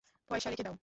পয়সা 0.29 0.47
রেখে 0.49 0.63
দাও। 0.63 0.75